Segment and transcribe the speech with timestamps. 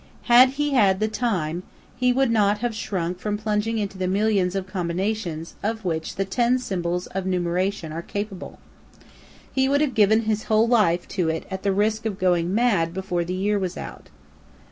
[0.23, 1.61] Had he had the time,
[1.95, 6.25] he would not have shrunk from plunging into the millions of combinations of which the
[6.25, 8.57] ten symbols of numeration are capable.
[9.53, 12.95] He would have given his whole life to it at the risk of going mad
[12.95, 14.09] before the year was out.